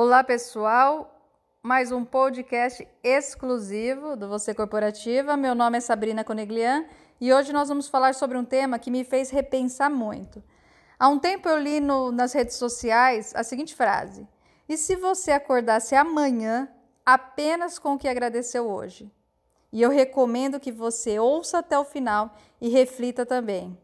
Olá, 0.00 0.22
pessoal. 0.22 1.12
Mais 1.60 1.90
um 1.90 2.04
podcast 2.04 2.86
exclusivo 3.02 4.16
do 4.16 4.28
Você 4.28 4.54
Corporativa. 4.54 5.36
Meu 5.36 5.54
nome 5.56 5.78
é 5.78 5.80
Sabrina 5.80 6.22
Coneglian 6.22 6.86
e 7.20 7.32
hoje 7.32 7.52
nós 7.52 7.68
vamos 7.68 7.88
falar 7.88 8.14
sobre 8.14 8.38
um 8.38 8.44
tema 8.44 8.78
que 8.78 8.92
me 8.92 9.02
fez 9.02 9.30
repensar 9.30 9.90
muito. 9.90 10.40
Há 10.98 11.08
um 11.08 11.18
tempo 11.18 11.48
eu 11.48 11.58
li 11.58 11.80
no, 11.80 12.12
nas 12.12 12.32
redes 12.32 12.56
sociais 12.56 13.34
a 13.34 13.42
seguinte 13.42 13.74
frase: 13.74 14.26
E 14.68 14.76
se 14.76 14.94
você 14.94 15.32
acordasse 15.32 15.96
amanhã 15.96 16.68
apenas 17.04 17.78
com 17.78 17.94
o 17.94 17.98
que 17.98 18.06
agradeceu 18.06 18.70
hoje? 18.70 19.12
E 19.72 19.82
eu 19.82 19.90
recomendo 19.90 20.60
que 20.60 20.70
você 20.70 21.18
ouça 21.18 21.58
até 21.58 21.78
o 21.78 21.84
final 21.84 22.34
e 22.60 22.68
reflita 22.68 23.26
também. 23.26 23.76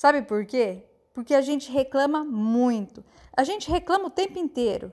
Sabe 0.00 0.22
por 0.22 0.46
quê? 0.46 0.82
Porque 1.12 1.34
a 1.34 1.42
gente 1.42 1.70
reclama 1.70 2.24
muito. 2.24 3.04
A 3.36 3.44
gente 3.44 3.70
reclama 3.70 4.06
o 4.06 4.10
tempo 4.10 4.38
inteiro. 4.38 4.90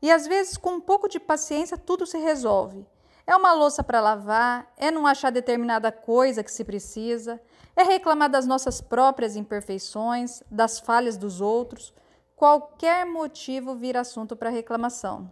E 0.00 0.10
às 0.10 0.26
vezes, 0.26 0.56
com 0.56 0.76
um 0.76 0.80
pouco 0.80 1.10
de 1.10 1.20
paciência, 1.20 1.76
tudo 1.76 2.06
se 2.06 2.16
resolve. 2.16 2.86
É 3.26 3.36
uma 3.36 3.52
louça 3.52 3.84
para 3.84 4.00
lavar, 4.00 4.72
é 4.78 4.90
não 4.90 5.06
achar 5.06 5.30
determinada 5.30 5.92
coisa 5.92 6.42
que 6.42 6.50
se 6.50 6.64
precisa, 6.64 7.38
é 7.76 7.82
reclamar 7.82 8.30
das 8.30 8.46
nossas 8.46 8.80
próprias 8.80 9.36
imperfeições, 9.36 10.42
das 10.50 10.80
falhas 10.80 11.18
dos 11.18 11.42
outros. 11.42 11.92
Qualquer 12.34 13.04
motivo 13.04 13.74
vira 13.74 14.00
assunto 14.00 14.34
para 14.34 14.48
reclamação. 14.48 15.30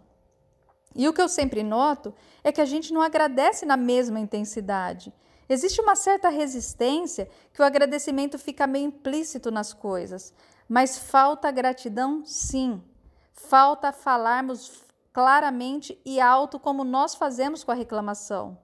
E 0.95 1.09
o 1.09 1.13
que 1.13 1.21
eu 1.23 1.27
sempre 1.27 1.63
noto 1.63 2.13
é 2.43 2.51
que 2.51 2.61
a 2.61 2.65
gente 2.65 2.93
não 2.93 3.01
agradece 3.01 3.65
na 3.65 3.75
mesma 3.75 4.19
intensidade. 4.19 5.11
Existe 5.47 5.79
uma 5.79 5.95
certa 5.95 6.29
resistência 6.29 7.29
que 7.53 7.61
o 7.61 7.65
agradecimento 7.65 8.39
fica 8.39 8.65
meio 8.65 8.87
implícito 8.87 9.51
nas 9.51 9.73
coisas, 9.73 10.33
mas 10.67 10.97
falta 10.97 11.51
gratidão, 11.51 12.25
sim. 12.25 12.83
Falta 13.31 13.91
falarmos 13.91 14.83
claramente 15.13 15.99
e 16.03 16.19
alto 16.19 16.59
como 16.59 16.83
nós 16.83 17.15
fazemos 17.15 17.63
com 17.63 17.71
a 17.71 17.75
reclamação. 17.75 18.57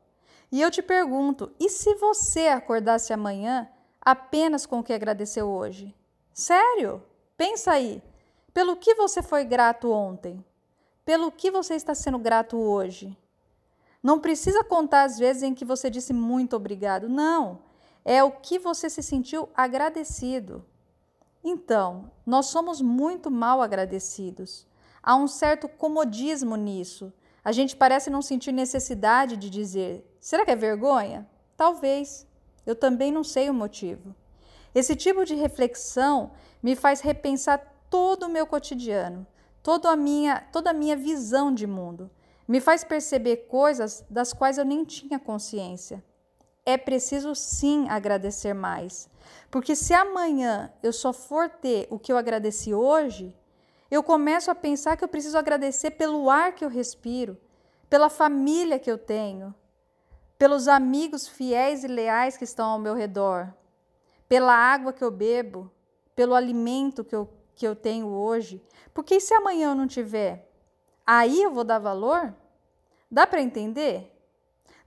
E 0.51 0.61
eu 0.61 0.71
te 0.71 0.81
pergunto: 0.81 1.51
e 1.59 1.69
se 1.69 1.95
você 1.95 2.47
acordasse 2.47 3.13
amanhã 3.13 3.69
apenas 4.01 4.65
com 4.65 4.79
o 4.79 4.83
que 4.83 4.93
agradeceu 4.93 5.47
hoje? 5.47 5.95
Sério? 6.33 7.03
Pensa 7.37 7.71
aí. 7.71 8.01
Pelo 8.53 8.75
que 8.75 8.95
você 8.95 9.21
foi 9.21 9.45
grato 9.45 9.91
ontem? 9.91 10.43
Pelo 11.05 11.31
que 11.31 11.49
você 11.49 11.75
está 11.75 11.95
sendo 11.95 12.19
grato 12.19 12.57
hoje? 12.57 13.17
Não 14.01 14.19
precisa 14.19 14.63
contar 14.63 15.03
as 15.03 15.19
vezes 15.19 15.43
em 15.43 15.53
que 15.53 15.63
você 15.63 15.89
disse 15.89 16.13
muito 16.13 16.55
obrigado. 16.55 17.07
Não. 17.07 17.59
É 18.03 18.23
o 18.23 18.31
que 18.31 18.57
você 18.57 18.89
se 18.89 19.03
sentiu 19.03 19.49
agradecido. 19.55 20.65
Então, 21.43 22.11
nós 22.25 22.47
somos 22.47 22.81
muito 22.81 23.29
mal 23.29 23.61
agradecidos. 23.61 24.67
Há 25.03 25.15
um 25.15 25.27
certo 25.27 25.67
comodismo 25.67 26.55
nisso. 26.55 27.13
A 27.43 27.51
gente 27.51 27.75
parece 27.75 28.09
não 28.09 28.21
sentir 28.21 28.51
necessidade 28.51 29.35
de 29.37 29.49
dizer: 29.49 30.05
será 30.19 30.45
que 30.45 30.51
é 30.51 30.55
vergonha? 30.55 31.27
Talvez. 31.55 32.27
Eu 32.65 32.75
também 32.75 33.11
não 33.11 33.23
sei 33.23 33.49
o 33.49 33.53
motivo. 33.53 34.15
Esse 34.73 34.95
tipo 34.95 35.25
de 35.25 35.35
reflexão 35.35 36.31
me 36.61 36.75
faz 36.75 37.01
repensar 37.01 37.59
todo 37.89 38.23
o 38.23 38.29
meu 38.29 38.45
cotidiano, 38.45 39.25
toda 39.61 39.89
a 39.89 39.95
minha, 39.95 40.41
toda 40.51 40.69
a 40.69 40.73
minha 40.73 40.95
visão 40.95 41.53
de 41.53 41.65
mundo. 41.65 42.09
Me 42.47 42.59
faz 42.59 42.83
perceber 42.83 43.47
coisas 43.47 44.03
das 44.09 44.33
quais 44.33 44.57
eu 44.57 44.65
nem 44.65 44.83
tinha 44.83 45.19
consciência. 45.19 46.03
É 46.65 46.77
preciso 46.77 47.33
sim 47.33 47.89
agradecer 47.89 48.53
mais, 48.53 49.09
porque 49.49 49.75
se 49.75 49.93
amanhã 49.93 50.71
eu 50.83 50.93
só 50.93 51.11
for 51.11 51.49
ter 51.49 51.87
o 51.89 51.97
que 51.97 52.11
eu 52.11 52.17
agradeci 52.17 52.73
hoje, 52.73 53.35
eu 53.89 54.03
começo 54.03 54.51
a 54.51 54.55
pensar 54.55 54.95
que 54.95 55.03
eu 55.03 55.07
preciso 55.07 55.37
agradecer 55.37 55.91
pelo 55.91 56.29
ar 56.29 56.53
que 56.53 56.63
eu 56.63 56.69
respiro, 56.69 57.37
pela 57.89 58.09
família 58.09 58.79
que 58.79 58.89
eu 58.89 58.97
tenho, 58.97 59.53
pelos 60.37 60.67
amigos 60.67 61.27
fiéis 61.27 61.83
e 61.83 61.87
leais 61.87 62.37
que 62.37 62.43
estão 62.43 62.69
ao 62.69 62.79
meu 62.79 62.93
redor, 62.93 63.53
pela 64.29 64.53
água 64.53 64.93
que 64.93 65.03
eu 65.03 65.11
bebo, 65.11 65.69
pelo 66.15 66.35
alimento 66.35 67.03
que 67.03 67.15
eu, 67.15 67.27
que 67.53 67.67
eu 67.67 67.75
tenho 67.75 68.07
hoje. 68.07 68.63
Porque 68.93 69.19
se 69.19 69.33
amanhã 69.33 69.71
eu 69.71 69.75
não 69.75 69.87
tiver, 69.87 70.50
aí 71.19 71.43
eu 71.43 71.51
vou 71.51 71.63
dar 71.63 71.79
valor? 71.79 72.33
Dá 73.09 73.27
para 73.27 73.41
entender? 73.41 74.09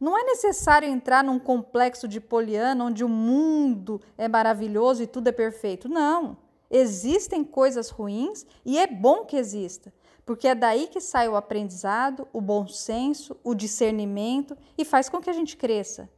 Não 0.00 0.18
é 0.18 0.24
necessário 0.24 0.88
entrar 0.88 1.22
num 1.22 1.38
complexo 1.38 2.08
de 2.08 2.20
poliana 2.20 2.84
onde 2.84 3.04
o 3.04 3.08
mundo 3.08 4.00
é 4.16 4.26
maravilhoso 4.26 5.02
e 5.02 5.06
tudo 5.06 5.28
é 5.28 5.32
perfeito. 5.32 5.88
Não. 5.88 6.38
Existem 6.70 7.44
coisas 7.44 7.90
ruins 7.90 8.46
e 8.64 8.78
é 8.78 8.86
bom 8.86 9.24
que 9.24 9.36
exista, 9.36 9.92
porque 10.24 10.48
é 10.48 10.54
daí 10.54 10.86
que 10.86 11.00
sai 11.00 11.28
o 11.28 11.36
aprendizado, 11.36 12.26
o 12.32 12.40
bom 12.40 12.66
senso, 12.66 13.36
o 13.44 13.54
discernimento 13.54 14.56
e 14.76 14.84
faz 14.84 15.08
com 15.08 15.20
que 15.20 15.30
a 15.30 15.34
gente 15.34 15.56
cresça. 15.56 16.08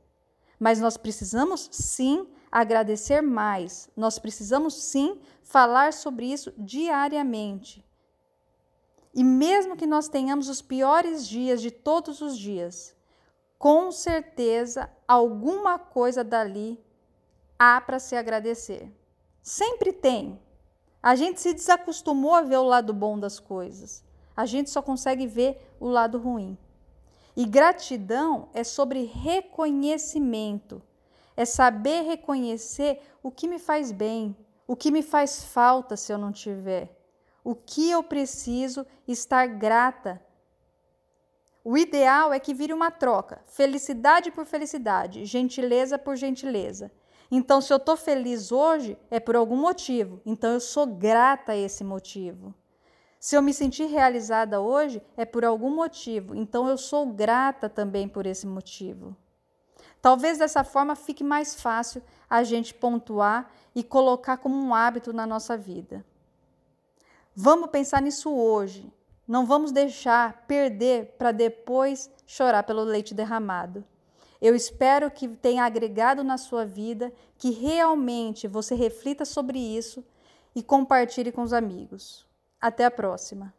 Mas 0.59 0.81
nós 0.81 0.97
precisamos 0.97 1.69
sim 1.73 2.27
agradecer 2.51 3.21
mais, 3.21 3.91
nós 3.97 4.19
precisamos 4.19 4.75
sim 4.85 5.21
falar 5.43 5.93
sobre 5.93 6.33
isso 6.33 6.53
diariamente. 6.57 7.85
E 9.17 9.25
mesmo 9.25 9.77
que 9.77 9.87
nós 9.87 10.09
tenhamos 10.09 10.47
os 10.47 10.61
piores 10.61 11.27
dias 11.27 11.63
de 11.63 11.71
todos 11.71 12.21
os 12.21 12.37
dias, 12.37 12.95
com 13.59 13.91
certeza 13.91 14.91
alguma 15.09 15.79
coisa 15.79 16.23
dali 16.23 16.79
há 17.59 17.81
para 17.81 17.99
se 17.99 18.15
agradecer. 18.15 18.93
Sempre 19.43 19.91
tem. 19.91 20.39
A 21.03 21.17
gente 21.17 21.41
se 21.41 21.55
desacostumou 21.55 22.35
a 22.35 22.43
ver 22.43 22.59
o 22.59 22.65
lado 22.65 22.93
bom 22.93 23.19
das 23.19 23.41
coisas. 23.41 24.05
A 24.37 24.45
gente 24.45 24.69
só 24.69 24.83
consegue 24.83 25.27
ver 25.27 25.75
o 25.81 25.89
lado 25.89 26.19
ruim. 26.19 26.59
E 27.35 27.47
gratidão 27.47 28.51
é 28.53 28.63
sobre 28.63 29.05
reconhecimento. 29.05 30.83
É 31.35 31.47
saber 31.47 32.03
reconhecer 32.03 33.01
o 33.23 33.31
que 33.31 33.49
me 33.49 33.59
faz 33.59 33.91
bem, 33.91 34.37
o 34.67 34.77
que 34.77 34.91
me 34.91 35.03
faz 35.03 35.43
falta 35.43 35.97
se 35.97 36.13
eu 36.13 36.19
não 36.19 36.33
tiver, 36.33 36.95
o 37.47 37.55
que 37.55 37.89
eu 37.89 38.03
preciso 38.03 38.85
estar 39.07 39.47
grata. 39.47 40.21
O 41.63 41.79
ideal 41.79 42.33
é 42.33 42.41
que 42.41 42.53
vire 42.53 42.73
uma 42.73 42.91
troca, 42.91 43.41
felicidade 43.47 44.33
por 44.33 44.45
felicidade, 44.45 45.25
gentileza 45.25 45.97
por 45.97 46.17
gentileza. 46.17 46.91
Então, 47.31 47.61
se 47.61 47.73
eu 47.73 47.77
estou 47.77 47.97
feliz 47.97 48.51
hoje, 48.51 48.99
é 49.13 49.21
por 49.21 49.37
algum 49.37 49.55
motivo. 49.55 50.21
Então, 50.27 50.55
eu 50.55 50.59
sou 50.59 50.87
grata 50.87 51.53
a 51.53 51.57
esse 51.57 51.85
motivo. 51.85 52.53
Se 53.21 53.37
eu 53.37 53.43
me 53.43 53.55
sentir 53.55 53.87
realizada 53.87 54.61
hoje, 54.61 55.01
é 55.17 55.25
por 55.25 55.45
algum 55.45 55.73
motivo. 55.73 56.35
Então, 56.35 56.69
eu 56.69 56.77
sou 56.77 57.07
grata 57.07 57.69
também 57.69 58.09
por 58.09 58.27
esse 58.27 58.45
motivo. 58.45 59.17
Talvez 60.03 60.39
dessa 60.39 60.65
forma 60.65 60.97
fique 60.97 61.23
mais 61.23 61.61
fácil 61.61 62.03
a 62.29 62.43
gente 62.43 62.75
pontuar 62.75 63.53
e 63.73 63.85
colocar 63.85 64.37
como 64.37 64.57
um 64.57 64.75
hábito 64.75 65.13
na 65.13 65.25
nossa 65.25 65.57
vida. 65.57 66.05
Vamos 67.39 67.69
pensar 67.69 68.01
nisso 68.01 68.35
hoje. 68.35 68.91
Não 69.29 69.45
vamos 69.45 69.71
deixar 69.71 70.47
perder 70.47 71.17
para 71.19 71.33
depois 71.33 72.11
chorar 72.27 72.63
pelo 72.63 72.83
leite 72.83 73.13
derramado. 73.13 73.85
Eu 74.41 74.57
espero 74.57 75.11
que 75.11 75.29
tenha 75.29 75.65
agregado 75.65 76.25
na 76.25 76.39
sua 76.39 76.65
vida, 76.65 77.13
que 77.37 77.51
realmente 77.51 78.49
você 78.49 78.75
reflita 78.75 79.27
sobre 79.27 79.59
isso 79.59 80.03
e 80.55 80.63
compartilhe 80.63 81.31
com 81.31 81.43
os 81.43 81.53
amigos. 81.53 82.27
Até 82.59 82.87
a 82.87 82.91
próxima! 82.91 83.53